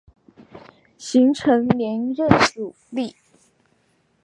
[0.97, 3.15] 形成连任阻力。